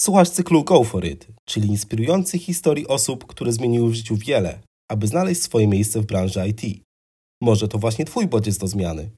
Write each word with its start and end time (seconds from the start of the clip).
Słuchasz 0.00 0.30
cyklu 0.30 0.64
Go 0.64 0.84
For 0.84 1.04
It, 1.04 1.26
czyli 1.44 1.68
inspirujących 1.68 2.42
historii 2.42 2.88
osób, 2.88 3.26
które 3.26 3.52
zmieniły 3.52 3.90
w 3.90 3.94
życiu 3.94 4.16
wiele, 4.16 4.58
aby 4.90 5.06
znaleźć 5.06 5.42
swoje 5.42 5.66
miejsce 5.68 6.00
w 6.00 6.06
branży 6.06 6.48
IT. 6.48 6.82
Może 7.40 7.68
to 7.68 7.78
właśnie 7.78 8.04
Twój 8.04 8.26
bodziec 8.26 8.58
do 8.58 8.66
zmiany. 8.66 9.10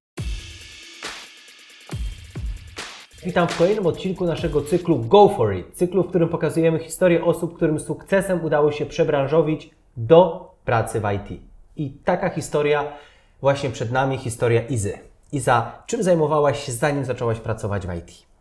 Witam 3.24 3.48
w 3.48 3.56
kolejnym 3.56 3.87
odcinku 3.87 4.24
naszego 4.24 4.62
cyklu 4.62 4.98
Go 4.98 5.29
For 5.29 5.56
It, 5.56 5.66
cyklu, 5.74 6.03
w 6.03 6.08
którym 6.08 6.29
pokazujemy 6.29 6.79
historię 6.79 7.24
osób, 7.24 7.56
którym 7.56 7.80
sukcesem 7.80 8.44
udało 8.44 8.72
się 8.72 8.87
przebranżowić 8.87 9.71
do 9.96 10.51
pracy 10.64 11.01
w 11.01 11.04
IT. 11.12 11.40
I 11.76 11.90
taka 11.90 12.30
historia 12.30 12.92
właśnie 13.40 13.71
przed 13.71 13.92
nami, 13.92 14.19
historia 14.19 14.62
Izy. 14.62 14.99
Iza, 15.33 15.83
czym 15.87 16.02
zajmowałaś 16.02 16.66
się 16.66 16.73
zanim 16.73 17.05
zaczęłaś 17.05 17.38
pracować 17.38 17.87
w 17.87 17.95
IT? 17.95 18.31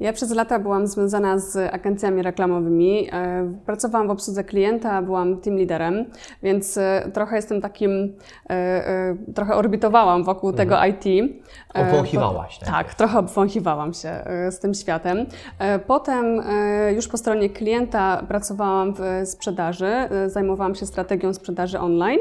Ja 0.00 0.12
przez 0.12 0.30
lata 0.34 0.58
byłam 0.58 0.86
związana 0.86 1.38
z 1.38 1.74
agencjami 1.74 2.22
reklamowymi. 2.22 3.08
E, 3.12 3.54
pracowałam 3.66 4.08
w 4.08 4.10
obsłudze 4.10 4.44
klienta, 4.44 5.02
byłam 5.02 5.40
team 5.40 5.56
liderem, 5.56 6.04
więc 6.42 6.76
e, 6.76 7.10
trochę 7.14 7.36
jestem 7.36 7.60
takim, 7.60 8.16
e, 8.50 9.16
trochę 9.34 9.54
orbitowałam 9.54 10.24
wokół 10.24 10.50
mhm. 10.50 10.68
tego 10.68 10.84
IT. 10.84 11.32
Obwąchiwałaś, 11.74 12.58
tak? 12.58 12.68
Tak, 12.68 12.94
trochę 12.94 13.18
obwąchiwałam 13.18 13.94
się 13.94 14.24
z 14.50 14.58
tym 14.58 14.74
światem. 14.74 15.26
Potem 15.86 16.42
już 16.94 17.08
po 17.08 17.16
stronie 17.16 17.50
klienta 17.50 18.24
pracowałam 18.28 18.94
w 18.94 19.28
sprzedaży, 19.28 19.92
zajmowałam 20.26 20.74
się 20.74 20.86
strategią 20.86 21.34
sprzedaży 21.34 21.78
online 21.78 22.20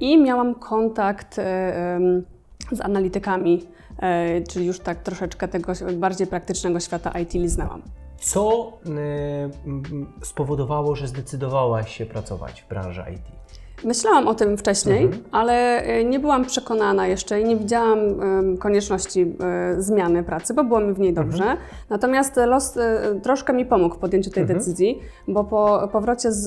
i 0.00 0.22
miałam 0.22 0.54
kontakt 0.54 1.34
z 2.72 2.80
analitykami 2.80 3.66
czyli 4.48 4.66
już 4.66 4.80
tak 4.80 5.02
troszeczkę 5.02 5.48
tego 5.48 5.72
bardziej 5.96 6.26
praktycznego 6.26 6.80
świata 6.80 7.20
IT 7.20 7.34
liznęłam. 7.34 7.82
Co 8.20 8.72
e, 8.86 10.24
spowodowało, 10.24 10.96
że 10.96 11.08
zdecydowałaś 11.08 11.96
się 11.96 12.06
pracować 12.06 12.62
w 12.62 12.68
branży 12.68 13.04
IT? 13.14 13.22
Myślałam 13.84 14.28
o 14.28 14.34
tym 14.34 14.56
wcześniej, 14.56 15.04
mhm. 15.04 15.22
ale 15.32 15.82
e, 15.82 16.04
nie 16.04 16.20
byłam 16.20 16.44
przekonana 16.44 17.06
jeszcze 17.06 17.40
i 17.40 17.44
nie 17.44 17.56
widziałam 17.56 17.98
konieczności 18.58 19.36
e, 19.40 19.82
zmiany 19.82 20.22
pracy, 20.22 20.54
bo 20.54 20.64
było 20.64 20.80
mi 20.80 20.92
w 20.92 20.98
niej 20.98 21.12
dobrze. 21.12 21.42
Mhm. 21.42 21.58
Natomiast 21.90 22.36
los 22.36 22.76
e, 22.76 23.20
troszkę 23.22 23.52
mi 23.52 23.66
pomógł 23.66 23.94
w 23.94 23.98
podjęciu 23.98 24.30
tej 24.30 24.42
mhm. 24.42 24.58
decyzji, 24.58 24.98
bo 25.28 25.44
po 25.44 25.88
powrocie 25.92 26.32
z, 26.32 26.44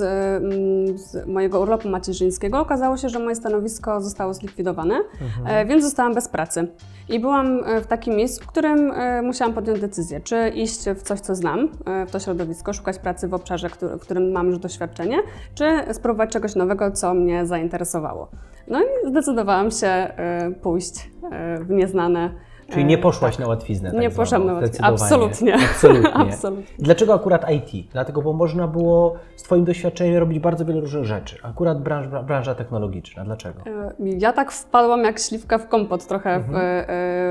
z, 1.02 1.28
mojego 1.28 1.60
urlopu 1.60 1.90
macierzyńskiego 1.90 2.60
okazało 2.60 2.98
się, 2.98 3.10
że 3.10 3.20
moje 3.20 3.36
stanowisko 3.36 4.02
zostało 4.02 4.34
zlikwidowane, 4.34 4.96
mhm. 5.22 5.68
więc 5.68 5.84
zostałam 5.84 6.14
bez 6.14 6.28
pracy. 6.28 6.68
I 7.10 7.20
byłam 7.20 7.60
w 7.82 7.88
takim 7.88 8.16
miejscu, 8.16 8.44
w 8.44 8.48
którym 8.48 8.94
musiałam 9.24 9.54
podjąć 9.54 9.80
decyzję, 9.80 10.20
czy 10.20 10.50
iść 10.50 10.80
w 10.96 11.02
coś, 11.02 11.20
co 11.20 11.36
znam, 11.36 11.70
w 12.08 12.12
to 12.12 12.20
środowisko, 12.20 12.74
szukać 12.74 13.00
pracy 13.00 13.28
w 13.28 13.34
obszarze, 13.34 13.70
w 13.70 14.00
którym 14.00 14.32
mam 14.32 14.48
już 14.48 14.60
doświadczenie, 14.60 15.18
czy 15.56 15.66
spróbować 15.94 16.30
czegoś 16.32 16.56
nowego, 16.56 16.92
co 16.92 17.14
mnie 17.14 17.25
zainteresowało. 17.44 18.30
No 18.68 18.82
i 18.82 19.10
zdecydowałam 19.10 19.72
się 19.72 20.08
y, 20.50 20.52
pójść 20.52 21.12
y, 21.60 21.64
w 21.64 21.70
nieznane. 21.70 22.30
Czyli 22.70 22.86
nie 22.86 22.98
y, 22.98 23.02
poszłaś 23.02 23.36
tak. 23.36 23.40
na 23.40 23.48
łatwiznę. 23.48 23.92
Tak 23.92 24.02
nie 24.02 24.10
poszłam 24.10 24.46
na 24.46 24.54
łatwiznę. 24.54 24.88
Absolutnie. 24.88 25.56
Absolutnie. 25.72 26.14
Absolutnie. 26.14 26.66
Dlaczego 26.80 27.14
akurat 27.14 27.46
IT? 27.52 27.92
Dlatego, 27.92 28.22
bo 28.22 28.34
można 28.34 28.68
było 28.68 29.16
z 29.36 29.44
Twoim 29.44 29.66
doświadczeniem 29.66 30.18
robić 30.18 30.40
bardzo 30.40 30.66
wiele 30.66 30.82
różnych 30.82 31.06
rzeczy. 31.06 31.38
Akurat 31.44 31.82
branża, 31.82 32.24
branża 32.24 32.56
technologiczna. 32.56 33.24
Dlaczego? 33.24 33.62
Ja 34.00 34.34
tak 34.34 34.52
wpadłam 34.52 35.04
jak 35.04 35.20
śliwka 35.20 35.58
w 35.58 35.68
kompot 35.68 36.08
trochę, 36.08 36.36
mhm. 36.36 36.86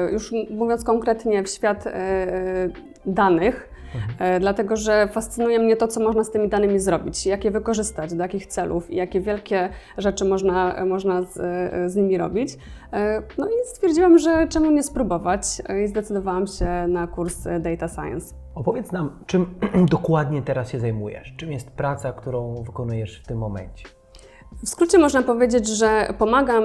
w, 0.08 0.12
już 0.12 0.32
mówiąc 0.50 0.84
konkretnie, 0.84 1.42
w 1.42 1.48
świat 1.48 1.84
danych 3.06 3.73
Mhm. 3.94 4.14
E, 4.18 4.40
dlatego 4.40 4.76
że 4.76 5.08
fascynuje 5.08 5.58
mnie 5.58 5.76
to, 5.76 5.88
co 5.88 6.00
można 6.00 6.24
z 6.24 6.30
tymi 6.30 6.48
danymi 6.48 6.78
zrobić, 6.78 7.26
jak 7.26 7.44
je 7.44 7.50
wykorzystać, 7.50 8.14
do 8.14 8.22
jakich 8.22 8.46
celów 8.46 8.90
i 8.90 8.96
jakie 8.96 9.20
wielkie 9.20 9.68
rzeczy 9.98 10.24
można, 10.24 10.84
można 10.86 11.22
z, 11.22 11.36
e, 11.36 11.90
z 11.90 11.96
nimi 11.96 12.18
robić. 12.18 12.58
E, 12.92 13.22
no 13.38 13.46
i 13.46 13.52
stwierdziłam, 13.66 14.18
że 14.18 14.48
czemu 14.48 14.70
nie 14.70 14.82
spróbować 14.82 15.42
i 15.84 15.88
zdecydowałam 15.88 16.46
się 16.46 16.66
na 16.88 17.06
kurs 17.06 17.48
Data 17.60 17.88
Science. 17.88 18.34
Opowiedz 18.54 18.92
nam, 18.92 19.10
czym 19.26 19.46
dokładnie 19.90 20.42
teraz 20.42 20.70
się 20.70 20.80
zajmujesz? 20.80 21.34
Czym 21.36 21.52
jest 21.52 21.70
praca, 21.70 22.12
którą 22.12 22.62
wykonujesz 22.62 23.22
w 23.22 23.26
tym 23.26 23.38
momencie? 23.38 23.84
W 24.62 24.68
skrócie 24.68 24.98
można 24.98 25.22
powiedzieć, 25.22 25.68
że 25.68 26.14
pomagam 26.18 26.62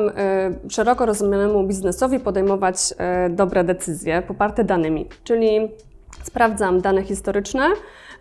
szeroko 0.69 1.05
rozumianemu 1.05 1.67
biznesowi 1.67 2.19
podejmować 2.19 2.93
dobre 3.29 3.63
decyzje 3.63 4.21
poparte 4.21 4.63
danymi, 4.63 5.07
czyli 5.23 5.69
sprawdzam 6.23 6.81
dane 6.81 7.03
historyczne 7.03 7.67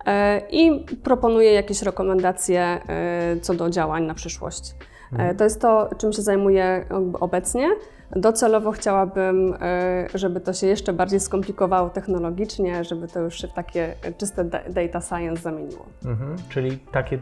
e, 0.06 0.40
i 0.50 0.86
proponuję 1.04 1.52
jakieś 1.52 1.82
rekomendacje 1.82 2.60
e, 2.62 3.40
co 3.40 3.54
do 3.54 3.70
działań 3.70 4.04
na 4.04 4.14
przyszłość. 4.14 4.70
E, 4.70 5.12
mhm. 5.12 5.36
To 5.36 5.44
jest 5.44 5.60
to, 5.60 5.90
czym 5.98 6.12
się 6.12 6.22
zajmuję 6.22 6.86
obecnie. 7.20 7.68
Docelowo 8.16 8.72
chciałabym, 8.72 9.54
e, 9.60 10.06
żeby 10.14 10.40
to 10.40 10.52
się 10.52 10.66
jeszcze 10.66 10.92
bardziej 10.92 11.20
skomplikowało 11.20 11.90
technologicznie, 11.90 12.84
żeby 12.84 13.08
to 13.08 13.20
już 13.20 13.40
się 13.40 13.48
w 13.48 13.52
takie 13.52 13.94
czyste 14.18 14.44
data 14.68 15.00
science 15.00 15.42
zamieniło. 15.42 15.86
Mhm, 16.04 16.36
czyli 16.48 16.78
takie 16.78 17.18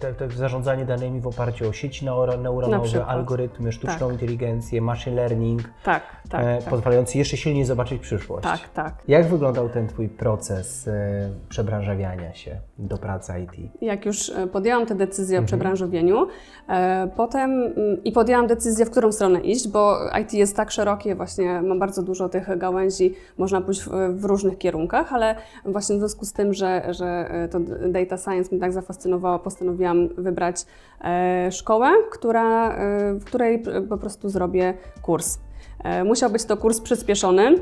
te, 0.00 0.14
te 0.14 0.30
zarządzanie 0.30 0.84
danymi 0.84 1.20
w 1.20 1.26
oparciu 1.26 1.68
o 1.68 1.72
sieci 1.72 2.04
neuronowe, 2.04 3.06
algorytmy, 3.06 3.72
sztuczną 3.72 4.06
tak. 4.06 4.12
inteligencję, 4.12 4.80
machine 4.80 5.16
learning, 5.16 5.62
tak, 5.84 6.02
tak, 6.30 6.44
e, 6.44 6.58
tak. 6.58 6.70
pozwalający 6.70 7.18
jeszcze 7.18 7.36
silniej 7.36 7.64
zobaczyć 7.64 8.02
przyszłość. 8.02 8.44
Tak, 8.44 8.68
tak. 8.74 8.94
Jak 9.08 9.26
wyglądał 9.26 9.68
ten 9.68 9.88
Twój 9.88 10.08
proces 10.08 10.88
e, 10.88 11.30
przebranżawiania 11.48 12.34
się 12.34 12.60
do 12.78 12.98
pracy 12.98 13.32
IT? 13.40 13.70
Jak 13.82 14.06
już 14.06 14.30
e, 14.30 14.46
podjęłam 14.46 14.86
tę 14.86 14.94
decyzję 14.94 15.38
mhm. 15.38 15.44
o 15.44 15.46
przebranżowieniu, 15.46 16.26
e, 16.68 17.08
potem 17.16 17.50
mm, 17.50 18.04
i 18.04 18.12
podjęłam 18.12 18.46
decyzję, 18.46 18.86
w 18.86 18.90
którą 18.90 19.12
stronę 19.12 19.40
iść, 19.40 19.68
bo 19.68 19.98
IT 20.20 20.27
IT 20.28 20.34
jest 20.34 20.56
tak 20.56 20.70
szerokie, 20.70 21.14
właśnie 21.14 21.62
ma 21.62 21.76
bardzo 21.76 22.02
dużo 22.02 22.28
tych 22.28 22.58
gałęzi, 22.58 23.14
można 23.38 23.60
pójść 23.60 23.80
w, 23.80 23.90
w, 24.14 24.24
różnych 24.24 24.58
kierunkach, 24.58 25.12
ale 25.12 25.36
właśnie 25.64 25.96
w 25.96 25.98
związku 25.98 26.24
z 26.24 26.32
tym, 26.32 26.54
że, 26.54 26.94
że 26.94 27.28
e, 27.30 27.48
to 27.48 27.60
data 27.88 28.16
science 28.16 28.50
mnie 28.50 28.60
tak 28.60 28.72
zafascynowało, 28.72 29.38
postanowiłam 29.38 30.08
wybrać 30.08 30.56
e, 31.00 31.52
szkołę, 31.52 31.90
która, 32.10 32.76
e, 32.76 33.14
w 33.14 33.24
której 33.24 33.62
po 33.88 33.98
prostu 33.98 34.28
zrobię 34.28 34.74
kurs. 35.02 35.38
Musiał 36.04 36.30
być 36.30 36.44
to 36.44 36.56
kurs 36.56 36.80
przyspieszony, 36.80 37.54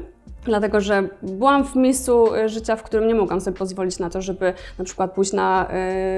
Dlatego, 0.46 0.80
że 0.80 1.08
byłam 1.22 1.64
w 1.64 1.76
miejscu 1.76 2.34
e, 2.34 2.48
życia, 2.48 2.76
w 2.76 2.82
którym 2.82 3.08
nie 3.08 3.14
mogłam 3.14 3.40
sobie 3.40 3.56
pozwolić 3.56 3.98
na 3.98 4.10
to, 4.10 4.22
żeby 4.22 4.52
na 4.78 4.84
przykład 4.84 5.12
pójść 5.12 5.32
na 5.32 5.68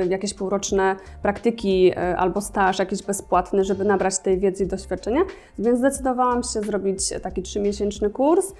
y, 0.04 0.08
jakieś 0.08 0.34
półroczne 0.34 0.96
praktyki 1.22 1.92
y, 1.92 2.16
albo 2.16 2.40
staż 2.40 2.78
jakiś 2.78 3.02
bezpłatny, 3.02 3.64
żeby 3.64 3.84
nabrać 3.84 4.18
tej 4.18 4.38
wiedzy 4.38 4.64
i 4.64 4.66
doświadczenia. 4.66 5.20
Więc 5.58 5.78
zdecydowałam 5.78 6.42
się 6.42 6.60
zrobić 6.60 7.00
taki 7.22 7.42
trzymiesięczny 7.42 8.10
kurs 8.10 8.52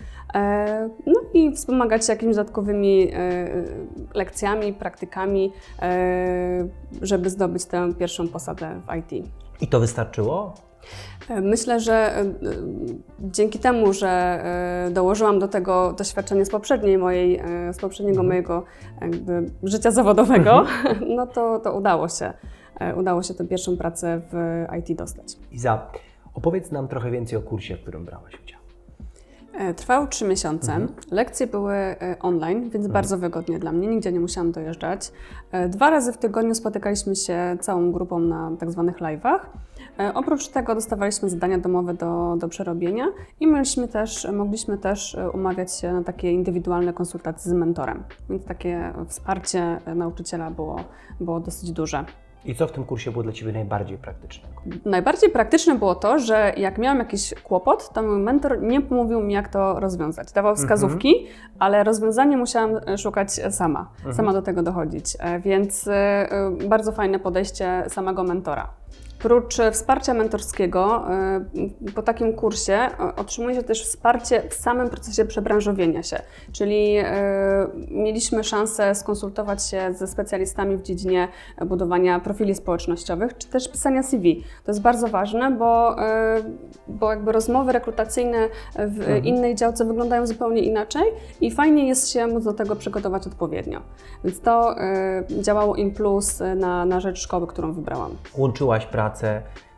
no 1.07 1.21
i 1.35 1.53
wspomagać 1.53 2.07
się 2.07 2.13
jakimiś 2.13 2.37
dodatkowymi 2.37 3.13
lekcjami, 4.15 4.73
praktykami, 4.73 5.53
żeby 7.03 7.31
zdobyć 7.31 7.65
tę 7.65 7.95
pierwszą 7.99 8.29
posadę 8.29 8.81
w 8.87 8.97
IT. 8.97 9.27
I 9.61 9.67
to 9.67 9.81
wystarczyło? 9.81 10.68
Myślę, 11.43 11.81
że 11.81 12.19
e, 12.19 12.25
dzięki 13.21 13.59
temu, 13.59 13.93
że 13.93 14.09
e, 14.09 14.91
dołożyłam 14.91 15.39
do 15.39 15.49
tego 15.49 15.93
doświadczenie 15.93 16.45
z 16.45 16.51
poprzedniej 16.51 16.99
mojej, 16.99 17.39
e, 17.39 17.73
z 17.73 17.79
poprzedniego 17.79 18.21
mhm. 18.21 18.29
mojego 18.29 18.65
życia 19.63 19.91
zawodowego, 19.91 20.61
mhm. 20.61 20.99
no 21.17 21.27
to, 21.27 21.59
to 21.59 21.73
udało 21.73 22.09
się. 22.09 22.33
Udało 22.97 23.23
się 23.23 23.35
tę 23.35 23.47
pierwszą 23.47 23.77
pracę 23.77 24.21
w 24.33 24.65
IT 24.79 24.99
dostać. 24.99 25.37
Iza, 25.53 25.91
opowiedz 26.35 26.71
nam 26.71 26.89
trochę 26.89 27.11
więcej 27.11 27.39
o 27.39 27.43
kursie, 27.43 27.77
w 27.77 27.81
którym 27.81 28.05
brałaś 28.05 28.33
udział. 28.45 28.61
Trwał 29.77 30.07
trzy 30.07 30.25
miesiące. 30.25 30.73
Mhm. 30.73 30.93
Lekcje 31.11 31.47
były 31.47 31.75
online, 32.21 32.61
więc 32.63 32.75
mhm. 32.75 32.93
bardzo 32.93 33.19
wygodnie 33.19 33.59
dla 33.59 33.73
mnie. 33.73 33.89
Nigdzie 33.89 34.13
nie 34.13 34.21
musiałam 34.21 34.53
dojeżdżać. 34.53 35.13
Dwa 35.69 35.91
razy 35.91 36.13
w 36.13 36.19
tygodniu 36.19 36.55
spotykaliśmy 36.55 37.17
się 37.17 37.57
całą 37.61 37.93
grupą 37.93 38.19
na 38.19 38.51
tak 38.59 38.71
zwanych 38.71 38.97
live'ach. 38.97 39.39
E, 39.99 40.15
oprócz 40.15 40.49
tego 40.49 40.75
dostawaliśmy 40.75 41.31
zadania 41.31 41.59
domowe 41.59 41.95
do, 41.95 42.37
do 42.39 42.49
przerobienia 42.49 43.05
i 43.41 43.47
mogliśmy 43.47 43.89
też, 43.89 44.29
mogliśmy 44.33 44.79
też 44.79 45.15
e, 45.15 45.31
umawiać 45.31 45.77
się 45.77 45.93
na 45.93 46.05
takie 46.05 46.33
indywidualne 46.33 46.93
konsultacje 46.93 47.51
z 47.51 47.55
mentorem. 47.55 48.05
Więc 48.31 48.45
takie 48.45 48.93
wsparcie 49.09 49.81
nauczyciela 49.95 50.51
było, 50.51 50.77
było 51.21 51.41
dosyć 51.41 51.73
duże. 51.73 52.05
I 52.45 52.55
co 52.55 52.67
w 52.67 52.73
tym 52.73 52.85
kursie 52.85 53.11
było 53.11 53.23
dla 53.23 53.33
Ciebie 53.33 53.53
najbardziej 53.53 53.99
praktycznego? 53.99 54.55
Najbardziej 54.85 55.31
praktyczne 55.31 55.75
było 55.75 55.95
to, 55.95 56.19
że 56.19 56.53
jak 56.57 56.79
miałam 56.79 56.99
jakiś 56.99 57.35
kłopot, 57.45 57.93
to 57.93 58.03
mój 58.03 58.19
mentor 58.19 58.63
nie 58.63 58.81
mówił 58.81 59.21
mi, 59.21 59.35
jak 59.35 59.49
to 59.49 59.81
rozwiązać. 59.81 60.33
Dawał 60.33 60.51
mhm. 60.53 60.67
wskazówki, 60.69 61.17
mm 61.17 61.29
-hmm. 61.29 61.57
ale 61.59 61.85
rozwiązanie 61.85 62.37
musiałam 62.37 62.81
e, 62.87 62.99
szukać 62.99 63.33
sama, 63.33 63.91
mm 64.01 64.13
-hmm. 64.13 64.17
sama 64.17 64.33
do 64.33 64.43
tego 64.43 64.63
dochodzić. 64.63 65.17
Więc 65.45 65.89
bardzo 66.69 66.93
fajne 66.93 67.19
podejście 67.19 67.85
samego 67.89 68.25
mentora. 68.25 68.69
Prócz 69.19 69.57
wsparcia 69.73 70.15
mentorskiego, 70.15 71.05
y, 71.89 71.93
po 71.93 72.03
takim 72.03 72.33
kursie 72.33 72.79
otrzymuje 73.17 73.55
się 73.55 73.63
też 73.63 73.85
wsparcie 73.85 74.43
w 74.51 74.55
samym 74.55 74.89
procesie 74.89 75.25
przebranżowienia 75.25 76.03
się, 76.03 76.23
czyli 76.53 76.97
mieliśmy 77.91 78.45
szansę 78.45 78.95
skonsultować 78.95 79.67
się 79.67 79.93
ze 79.93 80.07
specjalistami 80.07 80.77
w 80.77 80.83
dziedzinie 80.83 81.29
budowania 81.67 82.21
profili 82.21 82.55
społecznościowych, 82.55 83.39
czy 83.39 83.49
też 83.49 83.73
pisania 83.73 84.03
CV. 84.03 84.45
To 84.65 84.71
jest 84.71 84.83
bardzo 84.83 85.09
ważne, 85.09 85.51
bo, 85.51 85.97
bo 86.89 87.11
jakby 87.11 87.33
rozmowy 87.33 87.73
rekrutacyjne 87.73 88.49
w 88.75 88.99
mhm. 88.99 89.25
innej 89.25 89.55
działce 89.55 89.85
wyglądają 89.85 90.27
zupełnie 90.27 90.63
inaczej 90.63 91.03
i 91.41 91.51
fajnie 91.51 91.89
jest 91.89 92.11
się 92.11 92.27
móc 92.27 92.45
do 92.45 92.53
tego 92.53 92.77
przygotować 92.77 93.27
odpowiednio. 93.27 93.81
Więc 94.25 94.41
to 94.41 94.75
działało 95.41 95.77
im 95.77 95.91
plus 95.91 96.43
na, 96.57 96.85
na 96.85 97.01
rzecz 97.01 97.19
szkoły, 97.19 97.47
którą 97.47 97.73
wybrałam. 97.73 98.11
Łączyłaś 98.37 98.87
pracę 98.87 99.08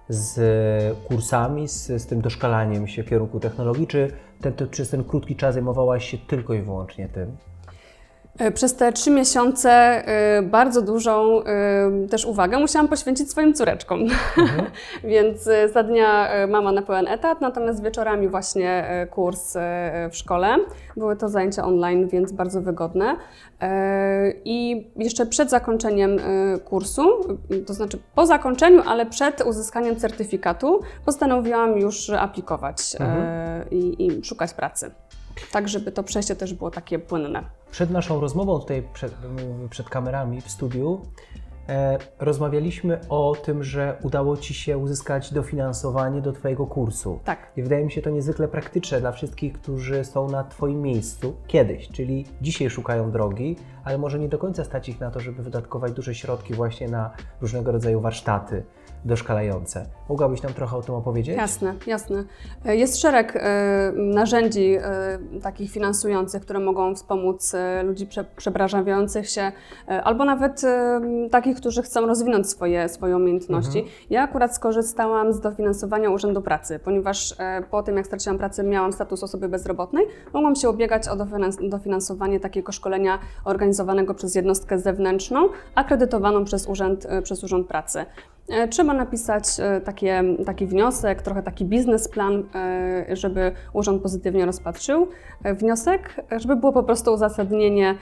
z 0.08 0.98
kursami, 1.08 1.68
z, 1.68 1.86
z 1.86 2.06
tym 2.06 2.20
doszkalaniem 2.20 2.88
się 2.88 3.02
w 3.02 3.08
kierunku 3.08 3.40
technologii, 3.40 3.86
czy 3.86 4.12
ten, 4.40 4.68
przez 4.70 4.90
ten 4.90 5.04
krótki 5.04 5.36
czas 5.36 5.54
zajmowałaś 5.54 6.10
się 6.10 6.18
tylko 6.18 6.54
i 6.54 6.62
wyłącznie 6.62 7.08
tym? 7.08 7.36
E, 8.40 8.50
przez 8.50 8.74
te 8.74 8.92
trzy 8.92 9.10
miesiące 9.10 9.70
e, 9.70 10.42
bardzo 10.42 10.82
dużą 10.82 11.42
e, 11.44 12.08
też 12.10 12.24
uwagę 12.24 12.58
musiałam 12.58 12.88
poświęcić 12.88 13.30
swoim 13.30 13.54
córeczkom. 13.54 14.00
Mhm. 14.00 14.70
Więc 15.04 15.48
za 15.72 15.82
dnia 15.82 16.28
mama 16.48 16.72
na 16.72 16.82
pełen 16.82 17.08
etat, 17.08 17.40
natomiast 17.40 17.82
wieczorami 17.82 18.28
właśnie 18.28 18.84
kurs 19.10 19.56
w 20.10 20.16
szkole. 20.16 20.56
Były 20.96 21.16
to 21.16 21.28
zajęcia 21.28 21.64
online, 21.64 22.08
więc 22.08 22.32
bardzo 22.32 22.60
wygodne. 22.60 23.16
I 24.44 24.88
jeszcze 24.96 25.26
przed 25.26 25.50
zakończeniem 25.50 26.16
kursu, 26.64 27.02
to 27.66 27.74
znaczy 27.74 27.98
po 28.14 28.26
zakończeniu, 28.26 28.82
ale 28.86 29.06
przed 29.06 29.40
uzyskaniem 29.40 29.96
certyfikatu, 29.96 30.80
postanowiłam 31.04 31.78
już 31.78 32.10
aplikować 32.10 32.96
mhm. 33.00 33.70
i, 33.70 34.06
i 34.06 34.24
szukać 34.24 34.54
pracy 34.54 34.90
tak 35.52 35.68
żeby 35.68 35.92
to 35.92 36.02
przejście 36.02 36.36
też 36.36 36.54
było 36.54 36.70
takie 36.70 36.98
płynne. 36.98 37.44
Przed 37.70 37.90
naszą 37.90 38.20
rozmową 38.20 38.60
tutaj 38.60 38.82
przed, 38.92 39.14
przed 39.70 39.88
kamerami 39.88 40.40
w 40.40 40.50
studiu 40.50 41.00
rozmawialiśmy 42.18 43.00
o 43.08 43.36
tym, 43.44 43.64
że 43.64 43.96
udało 44.02 44.36
Ci 44.36 44.54
się 44.54 44.78
uzyskać 44.78 45.32
dofinansowanie 45.32 46.20
do 46.20 46.32
Twojego 46.32 46.66
kursu. 46.66 47.18
Tak. 47.24 47.38
I 47.56 47.62
wydaje 47.62 47.84
mi 47.84 47.92
się 47.92 48.02
to 48.02 48.10
niezwykle 48.10 48.48
praktyczne 48.48 49.00
dla 49.00 49.12
wszystkich, 49.12 49.52
którzy 49.52 50.04
są 50.04 50.28
na 50.28 50.44
Twoim 50.44 50.82
miejscu 50.82 51.36
kiedyś, 51.46 51.88
czyli 51.88 52.24
dzisiaj 52.42 52.70
szukają 52.70 53.10
drogi, 53.10 53.56
ale 53.84 53.98
może 53.98 54.18
nie 54.18 54.28
do 54.28 54.38
końca 54.38 54.64
stać 54.64 54.88
ich 54.88 55.00
na 55.00 55.10
to, 55.10 55.20
żeby 55.20 55.42
wydatkować 55.42 55.92
duże 55.92 56.14
środki 56.14 56.54
właśnie 56.54 56.88
na 56.88 57.10
różnego 57.40 57.72
rodzaju 57.72 58.00
warsztaty 58.00 58.62
doszkalające. 59.04 59.86
Mogłabyś 60.08 60.42
nam 60.42 60.54
trochę 60.54 60.76
o 60.76 60.82
tym 60.82 60.94
opowiedzieć? 60.94 61.36
Jasne, 61.36 61.74
jasne. 61.86 62.24
E, 62.64 62.76
jest 62.76 63.00
szereg 63.00 63.36
e, 63.36 63.92
narzędzi 63.96 64.74
e, 64.74 65.18
takich 65.42 65.70
finansujących, 65.70 66.42
które 66.42 66.60
mogą 66.60 66.94
wspomóc 66.94 67.54
ludzi 67.84 68.08
przebrażających 68.36 69.30
się, 69.30 69.52
albo 69.86 70.24
nawet 70.24 70.62
takich, 71.30 71.56
którzy 71.60 71.82
chcą 71.82 72.06
rozwinąć 72.06 72.50
swoje, 72.50 72.88
swoje 72.88 73.16
umiejętności. 73.16 73.78
Mhm. 73.78 73.96
Ja 74.10 74.22
akurat 74.22 74.54
skorzystałam 74.54 75.32
z 75.32 75.40
dofinansowania 75.40 76.10
Urzędu 76.10 76.42
Pracy, 76.42 76.80
ponieważ 76.84 77.34
po 77.70 77.82
tym, 77.82 77.96
jak 77.96 78.06
straciłam 78.06 78.38
pracę, 78.38 78.64
miałam 78.64 78.92
status 78.92 79.22
osoby 79.22 79.48
bezrobotnej, 79.48 80.06
mogłam 80.32 80.56
się 80.56 80.70
ubiegać 80.70 81.08
o 81.08 81.16
dofinansowanie 81.62 82.40
takiego 82.40 82.72
szkolenia 82.72 83.18
organizowanego 83.44 84.14
przez 84.14 84.34
jednostkę 84.34 84.78
zewnętrzną, 84.78 85.48
akredytowaną 85.74 86.44
przez 86.44 86.66
Urząd, 86.66 87.06
przez 87.22 87.44
Urząd 87.44 87.66
Pracy. 87.66 88.06
E, 88.50 88.68
trzeba 88.68 88.94
napisać 88.94 89.44
e, 89.58 89.80
takie, 89.80 90.22
taki 90.46 90.66
wniosek, 90.66 91.22
trochę 91.22 91.42
taki 91.42 91.64
biznesplan, 91.64 92.44
e, 92.54 93.16
żeby 93.16 93.52
urząd 93.72 94.02
pozytywnie 94.02 94.46
rozpatrzył 94.46 95.08
wniosek, 95.44 96.14
żeby 96.36 96.56
było 96.56 96.72
po 96.72 96.82
prostu 96.82 97.12
uzasadnienie 97.12 97.94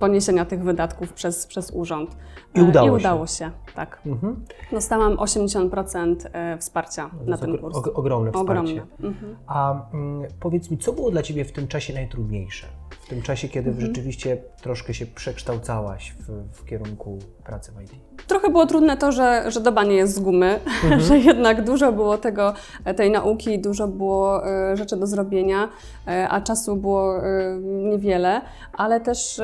poniesienia 0.00 0.44
tych 0.44 0.62
wydatków 0.62 1.12
przez, 1.12 1.46
przez 1.46 1.70
urząd. 1.70 2.16
I 2.54 2.62
udało, 2.62 2.88
I 2.88 2.90
udało 2.90 3.26
się. 3.26 3.34
się. 3.34 3.50
tak. 3.74 4.00
Mhm. 4.06 4.44
Dostałam 4.72 5.16
80% 5.16 6.16
wsparcia 6.58 7.10
na 7.26 7.38
ten 7.38 7.58
kurs. 7.58 7.76
ogromne 7.94 8.32
wsparcie. 8.32 8.52
Ogromne. 8.52 8.82
Mhm. 9.02 9.36
A 9.46 9.90
mm, 9.94 10.30
powiedz 10.40 10.70
mi, 10.70 10.78
co 10.78 10.92
było 10.92 11.10
dla 11.10 11.22
Ciebie 11.22 11.44
w 11.44 11.52
tym 11.52 11.68
czasie 11.68 11.94
najtrudniejsze? 11.94 12.66
W 12.90 13.08
tym 13.08 13.22
czasie, 13.22 13.48
kiedy 13.48 13.70
mhm. 13.70 13.86
rzeczywiście 13.86 14.36
troszkę 14.62 14.94
się 14.94 15.06
przekształcałaś 15.06 16.14
w, 16.18 16.56
w 16.58 16.64
kierunku 16.64 17.18
pracy 17.44 17.72
w 17.72 17.82
IT? 17.82 17.90
Trochę 18.26 18.50
było 18.50 18.66
trudne 18.66 18.96
to, 18.96 19.12
że, 19.12 19.50
że 19.50 19.60
doba 19.60 19.84
nie 19.84 19.96
jest 19.96 20.14
z 20.14 20.18
gumy, 20.18 20.60
mhm. 20.66 21.00
że 21.06 21.18
jednak 21.18 21.64
dużo 21.64 21.92
było 21.92 22.18
tego, 22.18 22.54
tej 22.96 23.10
nauki, 23.10 23.58
dużo 23.58 23.88
było 23.88 24.48
y, 24.72 24.76
rzeczy 24.76 24.96
do 24.96 25.06
zrobienia, 25.06 25.64
y, 25.64 26.10
a 26.28 26.40
czasu 26.40 26.76
było 26.76 27.20
niewiele, 27.62 28.40
ale 28.72 29.00
też 29.00 29.40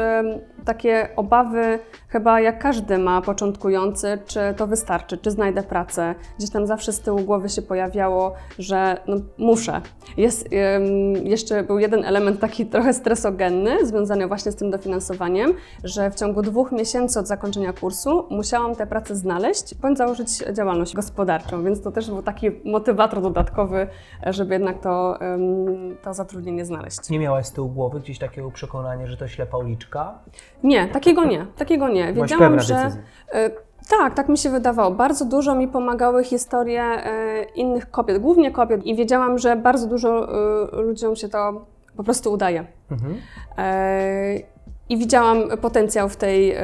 takie 0.64 1.08
obawy 1.16 1.78
chyba 2.08 2.40
jak 2.40 2.58
każdy 2.58 2.98
ma 2.98 3.22
początkujący, 3.22 4.18
czy 4.26 4.40
to 4.56 4.66
wystarczy, 4.66 5.18
czy 5.18 5.30
znajdę 5.30 5.62
pracę. 5.62 6.14
Gdzieś 6.38 6.50
tam 6.50 6.66
zawsze 6.66 6.92
z 6.92 7.00
tyłu 7.00 7.20
głowy 7.20 7.48
się 7.48 7.62
pojawiało, 7.62 8.34
że 8.58 9.00
no, 9.06 9.16
muszę. 9.38 9.80
Jest, 10.16 10.48
jeszcze 11.22 11.62
był 11.62 11.78
jeden 11.78 12.04
element 12.04 12.40
taki 12.40 12.66
trochę 12.66 12.92
stresogenny, 13.36 13.86
związany 13.86 14.26
właśnie 14.26 14.52
z 14.52 14.56
tym 14.56 14.70
dofinansowaniem, 14.70 15.54
że 15.84 16.10
w 16.10 16.14
ciągu 16.14 16.42
dwóch 16.42 16.72
miesięcy 16.72 17.20
od 17.20 17.26
zakończenia 17.26 17.72
kursu 17.72 18.26
musiałam 18.30 18.76
tę 18.76 18.86
pracę 18.86 19.16
znaleźć, 19.16 19.74
bądź 19.74 19.98
założyć 19.98 20.28
działalność 20.52 20.94
gospodarczą, 20.94 21.64
więc 21.64 21.82
to 21.82 21.92
też 21.92 22.10
był 22.10 22.22
taki 22.22 22.50
motywator 22.64 23.22
dodatkowy, 23.22 23.86
żeby 24.26 24.54
jednak 24.54 24.80
to, 24.80 25.18
to 26.02 26.14
zatrudnienie 26.14 26.64
znaleźć. 26.64 27.10
Nie 27.10 27.18
miałaś 27.18 27.46
z 27.46 27.52
tyłu 27.52 27.68
głowy 27.68 28.00
gdzieś 28.00 28.18
takiego 28.18 28.50
przekonania, 28.50 29.06
że 29.06 29.16
to 29.16 29.28
ślepa 29.28 29.58
uliczka? 29.58 30.18
Nie, 30.62 30.88
takiego 30.88 31.24
nie, 31.24 31.46
takiego 31.56 31.88
nie. 31.88 32.12
Wiedziałam, 32.12 32.60
że... 32.60 32.90
Tak, 33.88 34.14
tak 34.14 34.28
mi 34.28 34.38
się 34.38 34.50
wydawało. 34.50 34.90
Bardzo 34.90 35.24
dużo 35.24 35.54
mi 35.54 35.68
pomagały 35.68 36.24
historie 36.24 36.82
e, 36.82 37.44
innych 37.54 37.90
kobiet, 37.90 38.18
głównie 38.18 38.50
kobiet, 38.50 38.86
i 38.86 38.94
wiedziałam, 38.94 39.38
że 39.38 39.56
bardzo 39.56 39.86
dużo 39.86 40.28
e, 40.78 40.82
ludziom 40.82 41.16
się 41.16 41.28
to 41.28 41.66
po 41.96 42.04
prostu 42.04 42.32
udaje. 42.32 42.66
Mhm. 42.90 43.16
E, 43.58 44.38
I 44.88 44.98
widziałam 44.98 45.58
potencjał 45.62 46.08
w 46.08 46.16
tej, 46.16 46.56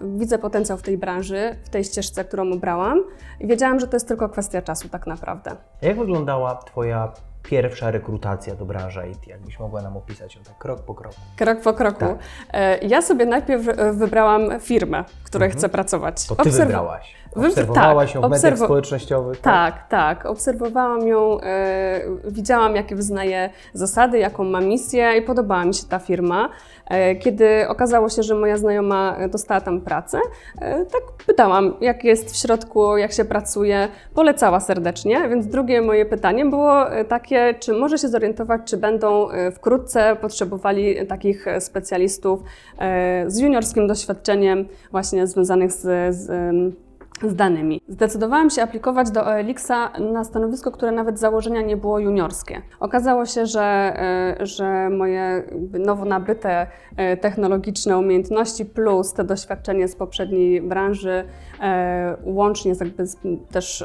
widzę 0.00 0.38
potencjał 0.38 0.78
w 0.78 0.82
tej 0.82 0.98
branży, 0.98 1.56
w 1.64 1.68
tej 1.68 1.84
ścieżce, 1.84 2.24
którą 2.24 2.52
obrałam. 2.52 3.04
I 3.40 3.46
wiedziałam, 3.46 3.80
że 3.80 3.86
to 3.86 3.96
jest 3.96 4.08
tylko 4.08 4.28
kwestia 4.28 4.62
czasu 4.62 4.88
tak 4.88 5.06
naprawdę. 5.06 5.56
Jak 5.82 5.98
wyglądała 5.98 6.54
Twoja 6.54 7.12
pierwsza 7.46 7.90
rekrutacja 7.90 8.54
do 8.54 8.64
branży 8.64 9.02
IT? 9.12 9.26
Jakbyś 9.26 9.58
mogła 9.58 9.82
nam 9.82 9.96
opisać 9.96 10.36
ją 10.36 10.42
tak 10.42 10.58
krok 10.58 10.80
po 10.80 10.94
kroku. 10.94 11.16
Krok 11.36 11.60
po 11.60 11.72
kroku. 11.72 11.98
Tak. 11.98 12.18
E, 12.52 12.78
ja 12.78 13.02
sobie 13.02 13.26
najpierw 13.26 13.68
e, 13.68 13.92
wybrałam 13.92 14.60
firmę, 14.60 15.04
w 15.24 15.26
której 15.26 15.46
mhm. 15.46 15.58
chcę 15.58 15.68
pracować. 15.68 16.26
To 16.26 16.36
ty 16.36 16.42
Obserw... 16.42 16.58
wybrałaś. 16.58 17.16
Obserwowałaś 17.36 18.08
tak, 18.08 18.14
ją 18.14 18.20
w 18.20 18.24
obserw... 18.24 18.42
mediach 18.42 18.58
społecznościowych? 18.58 19.40
Tak, 19.40 19.74
tak. 19.74 19.88
tak. 19.88 20.26
Obserwowałam 20.26 21.08
ją, 21.08 21.40
e, 21.40 22.00
widziałam, 22.24 22.76
jakie 22.76 22.96
wyznaje 22.96 23.50
zasady, 23.72 24.18
jaką 24.18 24.44
ma 24.44 24.60
misję 24.60 25.16
i 25.18 25.22
podobała 25.22 25.64
mi 25.64 25.74
się 25.74 25.86
ta 25.86 25.98
firma. 25.98 26.48
Kiedy 27.20 27.68
okazało 27.68 28.08
się, 28.08 28.22
że 28.22 28.34
moja 28.34 28.56
znajoma 28.56 29.16
dostała 29.28 29.60
tam 29.60 29.80
pracę, 29.80 30.18
tak 30.92 31.02
pytałam, 31.26 31.74
jak 31.80 32.04
jest 32.04 32.32
w 32.32 32.36
środku, 32.36 32.96
jak 32.96 33.12
się 33.12 33.24
pracuje. 33.24 33.88
Polecała 34.14 34.60
serdecznie, 34.60 35.28
więc 35.28 35.46
drugie 35.46 35.82
moje 35.82 36.06
pytanie 36.06 36.44
było 36.44 36.92
e, 36.92 37.04
czy 37.60 37.72
może 37.72 37.98
się 37.98 38.08
zorientować, 38.08 38.60
czy 38.64 38.76
będą 38.76 39.28
wkrótce 39.54 40.16
potrzebowali 40.20 41.06
takich 41.06 41.46
specjalistów 41.60 42.40
z 43.26 43.38
juniorskim 43.38 43.86
doświadczeniem, 43.86 44.68
właśnie 44.90 45.26
związanych 45.26 45.72
z, 45.72 46.16
z 46.16 46.30
z 47.22 47.34
danymi. 47.34 47.80
Zdecydowałam 47.88 48.50
się 48.50 48.62
aplikować 48.62 49.10
do 49.10 49.26
OLX-a 49.26 49.98
na 49.98 50.24
stanowisko, 50.24 50.70
które 50.70 50.92
nawet 50.92 51.18
założenia 51.18 51.62
nie 51.62 51.76
było 51.76 51.98
juniorskie. 51.98 52.62
Okazało 52.80 53.26
się, 53.26 53.46
że, 53.46 53.62
e, 53.62 54.46
że 54.46 54.90
moje 54.90 55.42
nowo 55.72 56.04
nabyte 56.04 56.66
e, 56.96 57.16
technologiczne 57.16 57.98
umiejętności 57.98 58.64
plus 58.64 59.12
te 59.12 59.24
doświadczenie 59.24 59.88
z 59.88 59.96
poprzedniej 59.96 60.62
branży 60.62 61.24
e, 61.60 62.16
łącznie 62.24 62.74
z 62.74 62.80
jakby 62.80 63.04
też 63.50 63.84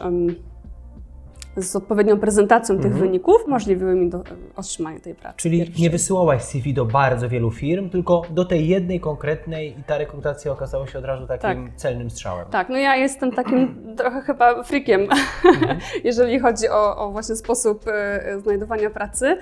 z 1.58 1.76
odpowiednią 1.76 2.20
prezentacją 2.20 2.76
tych 2.76 2.86
mhm. 2.86 3.04
wyników 3.04 3.48
możliwiły 3.48 3.96
mi 3.96 4.10
do, 4.10 4.24
otrzymanie 4.56 5.00
tej 5.00 5.16
pracy. 5.16 5.38
Czyli 5.38 5.58
pierwszej. 5.58 5.84
nie 5.84 5.90
wysyłałaś 5.90 6.42
CV 6.42 6.74
do 6.74 6.86
bardzo 6.86 7.30
wielu 7.30 7.52
firm, 7.52 7.90
tylko 7.90 8.22
do 8.30 8.46
tej 8.46 8.68
jednej 8.68 9.00
konkretnej 9.00 9.80
i 9.80 9.84
ta 9.84 9.98
rekrutacja 9.98 10.52
okazała 10.52 10.88
się 10.88 11.00
od 11.00 11.06
razu 11.06 11.28
takim 11.28 11.68
tak. 11.68 11.76
celnym 11.76 12.10
strzałem. 12.10 12.48
Tak, 12.50 12.70
no 12.70 12.78
ja 12.78 12.96
jestem 12.96 13.32
takim 13.32 13.76
trochę 13.98 14.22
chyba 14.22 14.64
frikiem, 14.64 15.02
mhm. 15.02 15.80
jeżeli 16.04 16.40
chodzi 16.40 16.70
o, 16.70 16.98
o, 16.98 17.12
właśnie 17.12 17.36
sposób 17.36 17.86
y, 17.88 18.40
znajdowania 18.40 18.90
pracy 18.90 19.38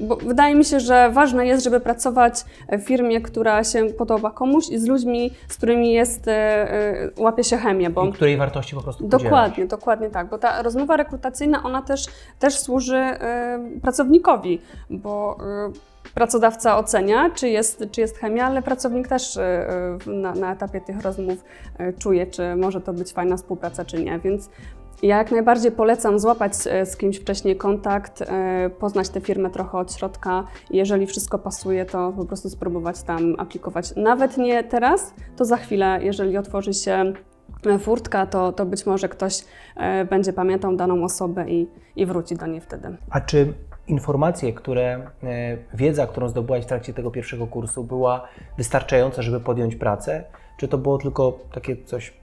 bo 0.00 0.16
wydaje 0.16 0.54
mi 0.54 0.64
się, 0.64 0.80
że 0.80 1.10
ważne 1.10 1.46
jest, 1.46 1.64
żeby 1.64 1.80
pracować 1.80 2.44
w 2.68 2.80
firmie, 2.80 3.20
która 3.20 3.64
się 3.64 3.86
podoba 3.86 4.30
komuś 4.30 4.68
i 4.68 4.78
z 4.78 4.86
ludźmi, 4.86 5.30
z 5.48 5.56
którymi 5.56 5.92
jest, 5.92 6.28
e, 6.28 6.32
e, 6.32 7.10
łapie 7.16 7.44
się 7.44 7.56
chemię, 7.56 7.90
bo 7.90 8.04
I 8.04 8.12
której 8.12 8.36
wartości 8.36 8.74
po 8.74 8.82
prostu 8.82 9.04
podzielasz. 9.04 9.22
Dokładnie, 9.22 9.66
dokładnie 9.66 10.10
tak, 10.10 10.28
bo 10.28 10.38
ta 10.38 10.62
rozmowa 10.62 10.96
rekrutacyjna, 10.96 11.62
ona 11.62 11.82
też, 11.82 12.06
też 12.38 12.58
służy 12.58 12.96
e, 12.96 13.58
pracownikowi, 13.82 14.60
bo 14.90 15.38
pracodawca 16.14 16.78
ocenia, 16.78 17.30
czy 17.34 17.48
jest, 17.48 17.84
czy 17.90 18.00
jest 18.00 18.18
chemia, 18.18 18.46
ale 18.46 18.62
pracownik 18.62 19.08
też 19.08 19.38
na, 20.06 20.34
na 20.34 20.52
etapie 20.52 20.80
tych 20.80 21.00
rozmów 21.00 21.44
czuje, 21.98 22.26
czy 22.26 22.56
może 22.56 22.80
to 22.80 22.92
być 22.92 23.12
fajna 23.12 23.36
współpraca, 23.36 23.84
czy 23.84 24.04
nie, 24.04 24.18
więc 24.18 24.48
ja 25.02 25.18
jak 25.18 25.30
najbardziej 25.30 25.72
polecam 25.72 26.18
złapać 26.18 26.52
e, 26.66 26.86
z 26.86 26.96
kimś 26.96 27.16
wcześniej 27.16 27.56
kontakt, 27.56 28.22
e, 28.22 28.70
poznać 28.70 29.08
tę 29.08 29.20
firmę 29.20 29.50
trochę 29.50 29.78
od 29.78 29.92
środka. 29.92 30.44
Jeżeli 30.70 31.06
wszystko 31.06 31.38
pasuje, 31.38 31.84
to 31.84 32.12
po 32.16 32.24
prostu 32.24 32.50
spróbować 32.50 33.02
tam 33.02 33.34
aplikować. 33.38 33.96
Nawet 33.96 34.38
nie 34.38 34.64
teraz, 34.64 35.14
to 35.36 35.44
za 35.44 35.56
chwilę, 35.56 35.98
jeżeli 36.02 36.36
otworzy 36.36 36.74
się 36.74 37.12
e, 37.66 37.78
furtka, 37.78 38.26
to, 38.26 38.52
to 38.52 38.66
być 38.66 38.86
może 38.86 39.08
ktoś 39.08 39.44
będzie 40.10 40.32
pamiętał 40.32 40.76
daną 40.76 41.04
osobę 41.04 41.50
i, 41.50 41.68
i 41.96 42.06
wróci 42.06 42.36
do 42.36 42.46
niej 42.46 42.60
wtedy. 42.60 42.96
A 43.10 43.20
czy 43.20 43.54
informacje, 43.88 44.52
które, 44.52 45.06
wiedza, 45.74 46.06
którą 46.06 46.28
zdobyłaś 46.28 46.64
w 46.64 46.66
trakcie 46.66 46.94
tego 46.94 47.10
pierwszego 47.10 47.46
kursu 47.46 47.84
była 47.84 48.28
wystarczająca, 48.58 49.22
żeby 49.22 49.40
podjąć 49.40 49.76
pracę? 49.76 50.24
Czy 50.56 50.68
to 50.68 50.78
było 50.78 50.98
tylko 50.98 51.38
takie 51.52 51.76
coś 51.84 52.14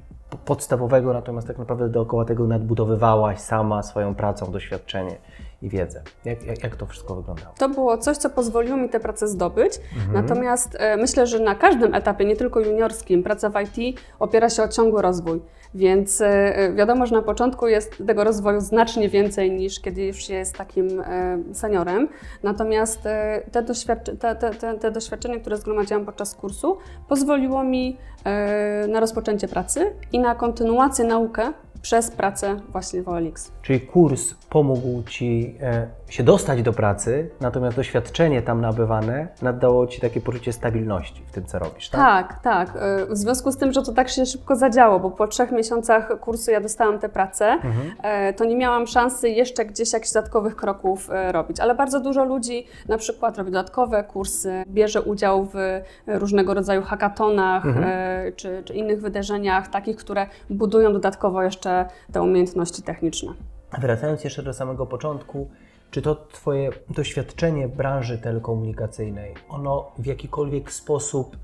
podstawowego, 0.45 1.13
natomiast 1.13 1.47
tak 1.47 1.57
naprawdę 1.57 1.89
dookoła 1.89 2.25
tego 2.25 2.47
nadbudowywałaś 2.47 3.39
sama 3.39 3.83
swoją 3.83 4.15
pracą, 4.15 4.51
doświadczenie 4.51 5.17
i 5.61 5.69
wiedzę? 5.69 6.01
Jak, 6.25 6.43
jak, 6.43 6.63
jak 6.63 6.75
to 6.75 6.85
wszystko 6.85 7.15
wyglądało? 7.15 7.53
To 7.57 7.69
było 7.69 7.97
coś, 7.97 8.17
co 8.17 8.29
pozwoliło 8.29 8.77
mi 8.77 8.89
tę 8.89 8.99
pracę 8.99 9.27
zdobyć. 9.27 9.73
Natomiast 10.13 10.75
e, 10.79 10.97
myślę, 10.97 11.27
że 11.27 11.39
na 11.39 11.55
każdym 11.55 11.95
etapie, 11.95 12.25
nie 12.25 12.35
tylko 12.35 12.59
juniorskim, 12.59 13.23
praca 13.23 13.49
w 13.49 13.53
IT 13.61 13.99
opiera 14.19 14.49
się 14.49 14.63
o 14.63 14.67
ciągły 14.67 15.01
rozwój. 15.01 15.41
Więc 15.75 16.21
e, 16.21 16.73
wiadomo, 16.75 17.05
że 17.05 17.15
na 17.15 17.21
początku 17.21 17.67
jest 17.67 18.03
tego 18.07 18.23
rozwoju 18.23 18.59
znacznie 18.59 19.09
więcej 19.09 19.51
niż 19.51 19.79
kiedy 19.79 20.05
już 20.05 20.17
się 20.17 20.33
jest 20.33 20.57
takim 20.57 21.01
e, 21.01 21.37
seniorem. 21.53 22.07
Natomiast 22.43 23.05
e, 23.05 23.41
te, 23.51 23.63
doświadcze, 23.63 24.15
te, 24.15 24.35
te, 24.35 24.51
te, 24.51 24.77
te 24.77 24.91
doświadczenie, 24.91 25.39
które 25.39 25.57
zgromadziłam 25.57 26.05
podczas 26.05 26.35
kursu, 26.35 26.77
pozwoliło 27.07 27.63
mi 27.63 27.97
e, 28.25 28.87
na 28.87 28.99
rozpoczęcie 28.99 29.47
pracy 29.47 29.93
i 30.11 30.19
na 30.19 30.35
kontynuację 30.35 31.05
naukę 31.05 31.53
przez 31.81 32.11
pracę 32.11 32.61
właśnie 32.71 33.03
w 33.03 33.09
OLX. 33.09 33.51
Czyli 33.61 33.81
kurs 33.81 34.33
pomógł 34.49 35.03
Ci 35.03 35.55
e, 35.61 35.87
się 36.09 36.23
dostać 36.23 36.61
do 36.61 36.73
pracy, 36.73 37.29
natomiast 37.41 37.77
doświadczenie 37.77 38.41
tam 38.41 38.61
nabywane 38.61 39.27
nadało 39.41 39.87
Ci 39.87 40.01
takie 40.01 40.21
poczucie 40.21 40.53
stabilności 40.53 41.23
w 41.27 41.31
tym, 41.31 41.45
co 41.45 41.59
robisz, 41.59 41.89
tak? 41.89 42.01
Tak, 42.01 42.41
tak. 42.43 42.77
E, 42.81 43.05
W 43.05 43.17
związku 43.17 43.51
z 43.51 43.57
tym, 43.57 43.71
że 43.71 43.81
to 43.81 43.91
tak 43.93 44.09
się 44.09 44.25
szybko 44.25 44.55
zadziało, 44.55 44.99
bo 44.99 45.11
po 45.11 45.27
trzech 45.27 45.51
miesiącach 45.51 46.19
kursu 46.19 46.51
ja 46.51 46.61
dostałam 46.61 46.99
tę 46.99 47.09
pracę, 47.09 47.57
e, 48.03 48.33
to 48.33 48.45
nie 48.45 48.55
miałam 48.57 48.87
szansy 48.87 49.29
jeszcze 49.29 49.65
gdzieś 49.65 49.93
jakichś 49.93 50.11
dodatkowych 50.13 50.55
kroków 50.55 51.09
e, 51.11 51.31
robić. 51.31 51.59
Ale 51.59 51.75
bardzo 51.75 51.99
dużo 51.99 52.25
ludzi 52.25 52.65
na 52.87 52.97
przykład 52.97 53.37
robi 53.37 53.51
dodatkowe 53.51 54.03
kursy, 54.03 54.63
bierze 54.67 55.01
udział 55.01 55.45
w 55.45 55.81
różnego 56.07 56.53
rodzaju 56.53 56.81
hackatonach 56.81 57.63
e, 57.65 58.31
czy, 58.35 58.63
czy 58.65 58.73
innych 58.73 59.01
wydarzeniach, 59.01 59.67
takich, 59.67 59.97
które 59.97 60.27
budują 60.49 60.93
dodatkowo 60.93 61.43
jeszcze 61.43 61.85
te 62.11 62.21
umiejętności 62.21 62.81
techniczne. 62.83 63.33
Wracając 63.81 64.23
jeszcze 64.23 64.43
do 64.43 64.53
samego 64.53 64.85
początku, 64.85 65.49
czy 65.91 66.01
to 66.01 66.15
Twoje 66.15 66.69
doświadczenie 66.89 67.67
branży 67.67 68.17
telekomunikacyjnej, 68.17 69.33
ono 69.49 69.91
w 69.97 70.05
jakikolwiek 70.05 70.71
sposób 70.71 71.37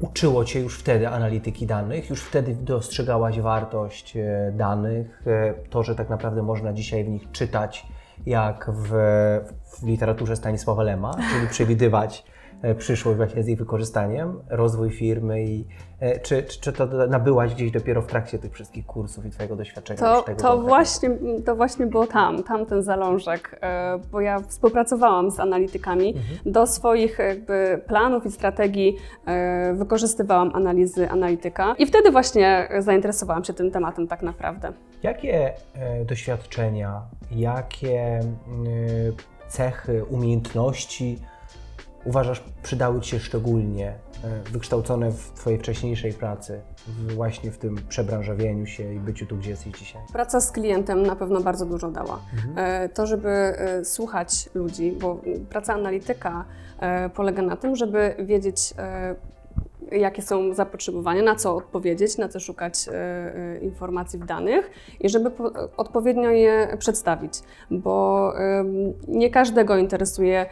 uczyło 0.00 0.44
Cię 0.44 0.60
już 0.60 0.78
wtedy 0.78 1.08
analityki 1.08 1.66
danych? 1.66 2.10
Już 2.10 2.22
wtedy 2.22 2.54
dostrzegałaś 2.54 3.40
wartość 3.40 4.16
e, 4.16 4.52
danych, 4.56 5.22
e, 5.26 5.54
to, 5.70 5.82
że 5.82 5.94
tak 5.94 6.10
naprawdę 6.10 6.42
można 6.42 6.72
dzisiaj 6.72 7.04
w 7.04 7.08
nich 7.08 7.30
czytać, 7.32 7.86
jak 8.26 8.70
w, 8.70 8.90
w 9.64 9.86
literaturze 9.86 10.36
Stanisława 10.36 10.82
Lema, 10.82 11.14
czyli 11.32 11.48
przewidywać 11.48 12.24
przyszłość 12.78 13.16
właśnie 13.16 13.42
z 13.42 13.48
ich 13.48 13.58
wykorzystaniem, 13.58 14.40
rozwój 14.50 14.90
firmy 14.90 15.44
i 15.44 15.64
e, 16.00 16.20
czy, 16.20 16.42
czy, 16.42 16.60
czy 16.60 16.72
to 16.72 16.86
nabyłaś 17.06 17.54
gdzieś 17.54 17.70
dopiero 17.70 18.02
w 18.02 18.06
trakcie 18.06 18.38
tych 18.38 18.52
wszystkich 18.52 18.86
kursów 18.86 19.26
i 19.26 19.30
Twojego 19.30 19.56
doświadczenia? 19.56 20.00
To, 20.00 20.24
to, 20.38 20.58
właśnie, 20.58 21.10
to 21.44 21.56
właśnie 21.56 21.86
było 21.86 22.06
tam, 22.06 22.42
tam 22.42 22.66
ten 22.66 22.82
zalążek, 22.82 23.58
e, 23.62 23.98
bo 24.12 24.20
ja 24.20 24.40
współpracowałam 24.40 25.30
z 25.30 25.40
analitykami. 25.40 26.14
Do 26.46 26.66
swoich 26.66 27.18
jakby 27.18 27.80
planów 27.86 28.26
i 28.26 28.30
strategii 28.30 28.96
e, 29.26 29.74
wykorzystywałam 29.74 30.50
analizy 30.54 31.08
analityka 31.08 31.74
i 31.78 31.86
wtedy 31.86 32.10
właśnie 32.10 32.68
zainteresowałam 32.78 33.44
się 33.44 33.52
tym 33.52 33.70
tematem 33.70 34.08
tak 34.08 34.22
naprawdę. 34.22 34.72
Jakie 35.02 35.54
e, 35.74 36.04
doświadczenia, 36.04 37.02
jakie 37.30 38.00
e, 38.00 38.22
cechy, 39.48 40.04
umiejętności 40.04 41.18
uważasz 42.04 42.42
przydały 42.62 43.00
Ci 43.00 43.10
się 43.10 43.20
szczególnie 43.20 43.88
e, 43.88 44.50
wykształcone 44.50 45.12
w 45.12 45.32
Twojej 45.32 45.58
wcześniejszej 45.58 46.12
pracy, 46.12 46.60
właśnie 47.14 47.50
w 47.50 47.58
tym 47.58 47.78
przebranżowieniu 47.88 48.66
się 48.66 48.94
i 48.94 48.98
byciu 48.98 49.26
tu, 49.26 49.36
gdzie 49.36 49.50
jesteś 49.50 49.72
dzisiaj? 49.78 50.02
Praca 50.12 50.40
z 50.40 50.52
klientem 50.52 51.06
na 51.06 51.16
pewno 51.16 51.40
bardzo 51.40 51.66
dużo 51.66 51.90
dała. 51.90 52.20
E, 52.56 52.88
To, 52.88 53.06
żeby 53.06 53.28
e, 53.28 53.84
słuchać 53.84 54.50
ludzi, 54.54 54.92
bo 55.00 55.20
praca 55.50 55.74
analityka 55.74 56.44
polega 57.14 57.42
na 57.42 57.56
tym, 57.56 57.76
żeby 57.76 58.16
wiedzieć, 58.18 58.74
jakie 59.98 60.22
są 60.22 60.54
zapotrzebowania, 60.54 61.22
na 61.22 61.34
co 61.34 61.56
odpowiedzieć, 61.56 62.18
na 62.18 62.28
co 62.28 62.40
szukać 62.40 62.88
e, 62.88 62.92
e, 62.92 63.58
informacji 63.58 64.18
w 64.18 64.24
danych 64.24 64.70
i 65.00 65.08
żeby 65.08 65.30
po, 65.30 65.50
odpowiednio 65.76 66.30
je 66.30 66.76
przedstawić, 66.78 67.32
bo 67.70 68.32
nie 69.08 69.30
każdego 69.30 69.76
interesuje 69.76 70.46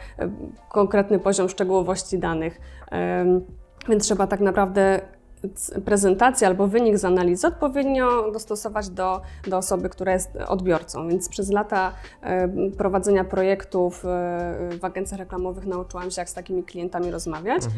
konkretny 0.69 1.19
poziom 1.19 1.49
szczegółowości 1.49 2.19
danych, 2.19 2.61
więc 3.89 4.03
trzeba 4.03 4.27
tak 4.27 4.39
naprawdę 4.39 5.01
prezentację 5.85 6.47
albo 6.47 6.67
wynik 6.67 6.97
z 6.97 7.05
analizy 7.05 7.47
odpowiednio 7.47 8.31
dostosować 8.31 8.89
do, 8.89 9.21
do 9.47 9.57
osoby, 9.57 9.89
która 9.89 10.13
jest 10.13 10.35
odbiorcą. 10.47 11.07
Więc 11.07 11.29
przez 11.29 11.51
lata 11.51 11.93
prowadzenia 12.77 13.23
projektów 13.23 14.05
e, 14.05 14.07
w 14.79 14.85
agencjach 14.85 15.19
reklamowych 15.19 15.65
nauczyłam 15.65 16.11
się, 16.11 16.21
jak 16.21 16.29
z 16.29 16.33
takimi 16.33 16.63
klientami 16.63 17.11
rozmawiać. 17.11 17.63
E, 17.65 17.69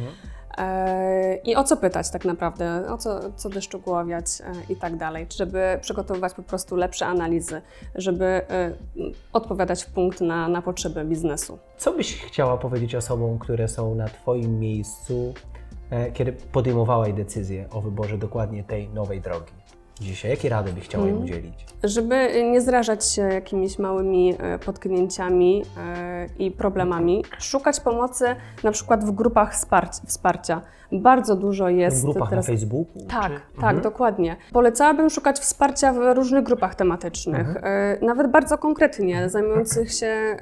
I 1.44 1.56
o 1.56 1.64
co 1.64 1.78
pytać 1.78 2.10
tak 2.10 2.26
naprawdę, 2.26 2.84
o 2.90 2.98
co, 2.98 3.20
co 3.36 3.50
wyszczegóławiać 3.50 4.26
e, 4.42 4.74
i 4.74 4.76
tak 4.76 4.98
dalej, 4.98 5.28
żeby 5.38 5.80
przygotowywać 5.82 6.34
po 6.34 6.44
prostu 6.44 6.76
lepsze 6.76 7.06
analizy, 7.06 7.62
żeby 7.96 8.26
e, 8.26 8.74
odpowiadać 9.34 9.84
w 9.84 9.90
punkt 9.90 10.22
na, 10.22 10.48
na 10.48 10.62
potrzeby 10.62 11.06
biznesu. 11.06 11.60
Co 11.78 11.94
byś 11.94 12.22
chciała 12.22 12.58
powiedzieć 12.58 12.96
osobom, 12.96 13.40
które 13.40 13.68
są 13.68 13.96
na 13.96 14.08
Twoim 14.08 14.60
miejscu, 14.60 15.34
e, 15.90 16.12
kiedy 16.12 16.34
podejmowałaś 16.34 17.14
decyzję 17.14 17.70
o 17.70 17.82
wyborze 17.82 18.18
dokładnie 18.18 18.64
tej 18.64 18.90
nowej 18.90 19.22
drogi 19.22 19.63
dzisiaj? 20.02 20.32
Jakie 20.32 20.50
rady 20.50 20.74
byś 20.74 20.84
chciała 20.84 21.08
im 21.08 21.22
udzielić? 21.24 21.66
Żeby 21.84 22.44
nie 22.52 22.62
zrażać 22.62 23.06
się 23.06 23.22
jakimiś 23.22 23.80
małymi 23.80 24.36
e, 24.40 24.60
potknięciami 24.60 25.64
e, 25.78 26.28
i 26.40 26.52
problemami, 26.52 27.26
szukać 27.40 27.80
pomocy 27.80 28.26
na 28.64 28.72
przykład 28.72 29.04
w 29.06 29.12
grupach 29.12 29.56
wsparcia. 30.06 30.62
Bardzo 30.92 31.36
dużo 31.36 31.70
jest 31.70 32.02
W 32.02 32.04
grupach 32.04 32.30
teraz. 32.30 32.48
na 32.48 32.54
Facebooku? 32.54 32.86
Tak, 33.10 33.32
czy- 33.56 33.62
tak, 33.62 33.82
dokładnie. 33.82 34.36
Polecałabym 34.52 35.10
szukać 35.10 35.40
wsparcia 35.40 35.94
w 35.94 36.16
różnych 36.16 36.44
grupach 36.44 36.76
tematycznych, 36.76 37.56
e, 37.64 37.98
nawet 38.02 38.32
bardzo 38.32 38.58
konkretnie, 38.58 39.30
zajmujących 39.30 39.94
się, 39.94 40.06
e, 40.08 40.38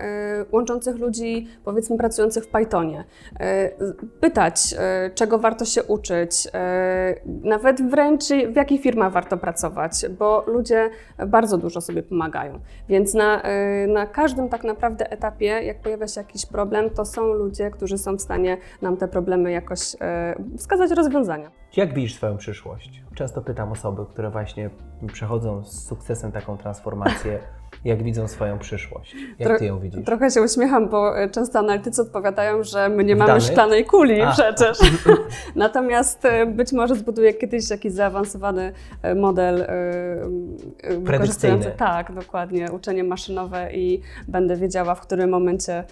łączących 0.51 0.95
ludzi, 0.95 1.47
powiedzmy, 1.65 1.97
pracujących 1.97 2.43
w 2.43 2.47
Pythonie. 2.47 3.03
E, 3.39 3.69
z- 3.85 3.95
pytać, 4.21 4.75
e, 4.77 5.09
czego 5.15 5.39
warto 5.39 5.65
się 5.65 5.83
uczyć, 5.83 6.47
e, 6.53 7.15
nawet 7.43 7.89
wręcz 7.89 8.23
w 8.51 8.55
jakich 8.55 8.81
firmach 8.81 9.11
warto 9.11 9.37
pracować, 9.41 10.05
bo 10.19 10.43
ludzie 10.47 10.89
bardzo 11.27 11.57
dużo 11.57 11.81
sobie 11.81 12.03
pomagają. 12.03 12.59
Więc 12.89 13.13
na, 13.13 13.41
e, 13.41 13.87
na 13.87 14.05
każdym 14.05 14.49
tak 14.49 14.63
naprawdę 14.63 15.11
etapie, 15.11 15.45
jak 15.45 15.81
pojawia 15.81 16.07
się 16.07 16.21
jakiś 16.21 16.45
problem, 16.45 16.89
to 16.89 17.05
są 17.05 17.33
ludzie, 17.33 17.71
którzy 17.71 17.97
są 17.97 18.15
w 18.15 18.21
stanie 18.21 18.57
nam 18.81 18.97
te 18.97 19.07
problemy 19.07 19.51
jakoś 19.51 19.95
e, 20.01 20.35
wskazać 20.57 20.91
rozwiązania. 20.91 21.51
Jak 21.77 21.93
widzisz 21.93 22.15
swoją 22.15 22.37
przyszłość? 22.37 23.03
Często 23.15 23.41
pytam 23.41 23.71
osoby, 23.71 24.05
które 24.05 24.29
właśnie 24.29 24.69
przechodzą 25.13 25.63
z 25.63 25.87
sukcesem 25.87 26.31
taką 26.31 26.57
transformację, 26.57 27.39
jak 27.85 28.03
widzą 28.03 28.27
swoją 28.27 28.59
przyszłość. 28.59 29.15
Jak 29.39 29.49
Tro- 29.49 29.59
Ty 29.59 29.65
ją 29.65 29.79
widzisz? 29.79 30.05
Trochę 30.05 30.31
się 30.31 30.41
uśmiecham, 30.41 30.89
bo 30.89 31.19
e, 31.19 31.29
często 31.29 31.59
analitycy 31.59 32.01
odpowiadają, 32.01 32.63
że 32.63 32.89
my 32.89 33.03
nie 33.03 33.15
mamy 33.15 33.27
danych? 33.27 33.43
szklanej 33.43 33.85
kuli 33.85 34.21
A. 34.21 34.31
przecież. 34.31 34.77
Natomiast 35.55 36.25
e, 36.25 36.45
być 36.45 36.71
może 36.71 36.95
zbuduję 36.95 37.33
kiedyś 37.33 37.69
jakiś 37.69 37.93
zaawansowany 37.93 38.73
e, 39.01 39.15
model 39.15 39.65
wykorzystujący 40.99 41.71
tak, 41.77 42.13
dokładnie, 42.13 42.71
uczenie 42.71 43.03
maszynowe 43.03 43.73
i 43.73 44.01
będę 44.27 44.55
wiedziała, 44.55 44.95
w 44.95 45.01
którym 45.01 45.29
momencie 45.29 45.83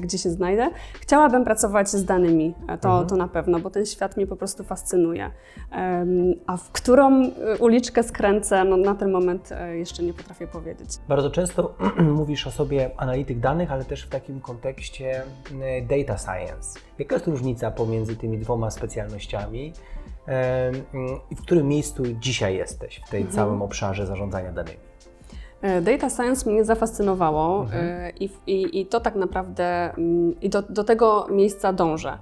gdzie 0.00 0.18
się 0.18 0.30
znajdę. 0.30 0.70
Chciałabym 1.00 1.44
pracować 1.44 1.88
z 1.88 2.04
danymi, 2.04 2.54
to, 2.80 2.88
Mhm. 2.88 3.06
to 3.08 3.16
na 3.16 3.28
pewno, 3.28 3.58
bo 3.60 3.70
ten 3.70 3.86
świat 3.86 4.16
mnie 4.16 4.26
po 4.26 4.36
prostu 4.36 4.64
fascynuje. 4.64 5.30
A 6.46 6.56
w 6.56 6.70
którą 6.72 7.30
uliczkę 7.60 8.02
skręcę, 8.02 8.64
no 8.64 8.76
na 8.76 8.94
ten 8.94 9.10
moment 9.10 9.50
jeszcze 9.72 10.02
nie 10.02 10.12
potrafię 10.12 10.46
powiedzieć. 10.46 10.88
Bardzo 11.16 11.30
często 11.30 11.74
mówisz 12.18 12.46
o 12.46 12.50
sobie 12.50 12.90
analityk 12.96 13.40
danych, 13.40 13.72
ale 13.72 13.84
też 13.84 14.02
w 14.02 14.08
takim 14.08 14.40
kontekście 14.40 15.22
mm, 15.52 15.86
data 15.86 16.18
science. 16.18 16.80
Jaka 16.98 17.14
jest 17.14 17.26
różnica 17.26 17.70
pomiędzy 17.70 18.16
tymi 18.16 18.38
dwoma 18.38 18.70
specjalnościami 18.70 19.72
em, 20.26 20.74
i 21.30 21.36
w 21.36 21.42
którym 21.42 21.68
miejscu 21.68 22.02
dzisiaj 22.20 22.56
jesteś 22.56 23.00
w 23.06 23.10
tej 23.10 23.20
Mhm. 23.20 23.36
całym 23.36 23.62
obszarze 23.62 24.06
zarządzania 24.06 24.52
danymi? 24.52 24.78
E, 25.62 25.80
Data 25.80 26.10
science 26.10 26.50
mnie 26.50 26.64
zafascynowało 26.64 27.60
Mhm. 27.62 27.86
e, 27.86 28.10
i, 28.10 28.30
i, 28.46 28.80
i 28.80 28.86
to 28.86 29.00
tak 29.00 29.14
naprawdę 29.14 29.64
mm, 29.94 30.40
i 30.40 30.48
do, 30.50 30.62
do 30.62 30.84
tego 30.84 31.26
miejsca 31.30 31.72
dążę. 31.72 32.18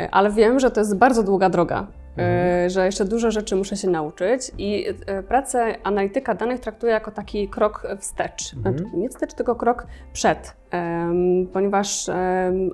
E, 0.00 0.10
Ale 0.10 0.30
wiem, 0.30 0.60
że 0.60 0.70
to 0.70 0.80
jest 0.80 0.96
bardzo 0.96 1.22
długa 1.22 1.50
droga, 1.50 1.86
Mhm. 2.18 2.70
że 2.70 2.86
jeszcze 2.86 3.04
dużo 3.04 3.30
rzeczy 3.30 3.56
muszę 3.56 3.76
się 3.76 3.88
nauczyć 3.90 4.52
i 4.58 4.86
e, 5.06 5.22
pracę 5.22 5.74
analityka 5.82 6.34
danych 6.34 6.60
traktuję 6.60 6.92
jako 6.92 7.10
taki 7.10 7.48
krok 7.48 7.86
wstecz. 7.98 8.54
Mhm. 8.54 8.78
Znaczy, 8.78 8.96
Nie 8.96 9.08
wstecz, 9.08 9.34
tylko 9.34 9.54
krok 9.54 9.86
przed, 10.12 10.56
ponieważ 11.52 12.10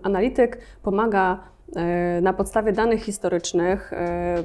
analityk 0.02 0.58
pomaga 0.82 1.38
e, 1.76 2.20
na 2.20 2.32
podstawie 2.32 2.72
danych 2.72 3.02
historycznych 3.02 3.92
e, 3.92 4.44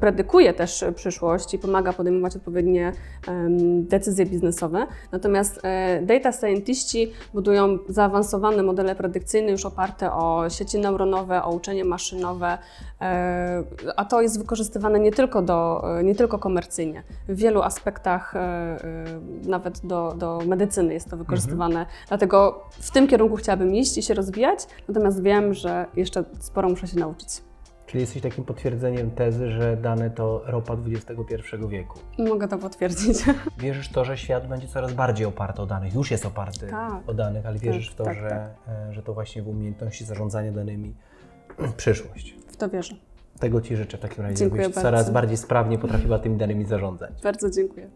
predykuje 0.00 0.54
też 0.54 0.84
przyszłość 0.94 1.54
i 1.54 1.58
pomaga 1.58 1.92
podejmować 1.92 2.36
odpowiednie 2.36 2.92
decyzje 3.80 4.26
biznesowe. 4.26 4.86
Natomiast 5.12 5.60
e, 5.62 6.02
data 6.02 6.32
scientiści 6.32 7.12
budują 7.34 7.78
zaawansowane 7.88 8.62
modele 8.62 8.94
predykcyjne 8.94 9.50
już 9.50 9.64
oparte 9.64 10.12
o 10.12 10.50
sieci 10.50 10.78
neuronowe, 10.78 11.42
o 11.42 11.50
uczenie 11.50 11.84
maszynowe, 11.84 12.58
e, 13.00 13.64
a 13.96 14.04
to 14.04 14.22
jest 14.22 14.38
wykorzystywane 14.38 15.00
nie 15.00 15.12
tylko, 15.12 15.42
do, 15.42 15.82
e, 15.98 16.04
nie 16.04 16.14
tylko 16.14 16.38
komercyjnie. 16.38 17.02
W 17.28 17.36
wielu 17.36 17.62
aspektach, 17.62 18.34
nawet 19.46 19.86
do, 19.86 20.14
do 20.18 20.40
medycyny 20.46 20.94
jest 20.94 21.10
to 21.10 21.16
wykorzystywane. 21.16 21.86
Dlatego 22.08 22.64
w 22.70 22.90
tym 22.90 23.08
kierunku 23.08 23.36
chciałabym 23.36 23.74
iść 23.74 23.98
i 23.98 24.02
się 24.02 24.14
rozwijać, 24.14 24.66
natomiast 24.88 25.22
wiem, 25.22 25.54
że 25.54 25.86
jeszcze 25.96 26.24
sporo 26.40 26.68
muszę 26.68 26.88
się 26.88 26.98
nauczyć. 26.98 27.47
Czyli 27.88 28.00
jesteś 28.00 28.22
takim 28.22 28.44
potwierdzeniem 28.44 29.10
tezy, 29.10 29.50
że 29.50 29.76
dane 29.76 30.10
to 30.10 30.42
ropa 30.46 30.76
XXI 30.86 31.56
wieku. 31.68 31.98
Mogę 32.18 32.48
to 32.48 32.58
potwierdzić. 32.58 33.18
Wierzysz 33.58 33.88
w 33.88 33.92
to, 33.92 34.04
że 34.04 34.18
świat 34.18 34.48
będzie 34.48 34.68
coraz 34.68 34.92
bardziej 34.92 35.26
oparty 35.26 35.62
o 35.62 35.66
danych, 35.66 35.94
już 35.94 36.10
jest 36.10 36.26
oparty 36.26 36.66
Tak. 36.66 37.08
o 37.08 37.14
danych, 37.14 37.46
ale 37.46 37.58
wierzysz 37.58 37.90
w 37.90 37.94
to, 37.94 38.04
tak, 38.04 38.16
że, 38.16 38.28
tak. 38.28 38.50
e, 38.68 38.92
że 38.92 39.02
to 39.02 39.14
właśnie 39.14 39.42
w 39.42 39.48
umiejętności 39.48 40.04
zarządzania 40.04 40.52
danymi 40.52 40.94
przyszłość. 41.76 42.34
W 42.48 42.56
to 42.56 42.68
wierzę. 42.68 42.94
Tego 43.40 43.60
Ci 43.60 43.76
życzę 43.76 43.98
w 43.98 44.00
takim 44.00 44.24
razie, 44.24 44.36
Dziękuję 44.36 44.62
żebyś 44.62 44.74
bardzo. 44.74 44.90
coraz 44.90 45.10
bardziej 45.10 45.36
sprawnie 45.36 45.78
potrafiła 45.78 46.18
tymi 46.18 46.36
danymi 46.36 46.64
zarządzać. 46.64 47.22
Bardzo 47.22 47.50
dziękuję. 47.50 47.88